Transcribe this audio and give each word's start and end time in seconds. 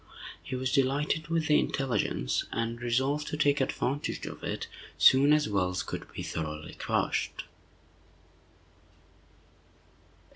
He 0.41 0.55
was 0.55 0.71
delighted 0.71 1.27
with 1.27 1.45
the 1.45 1.59
intelligence, 1.59 2.45
and 2.51 2.81
resolved 2.81 3.27
to 3.27 3.37
take 3.37 3.61
advantage 3.61 4.25
of 4.25 4.43
it 4.43 4.65
soon 4.97 5.31
as 5.31 5.47
Wells 5.47 5.83
could 5.83 6.11
be 6.11 6.23
thoroughly 6.23 6.73
crushed. 6.73 7.43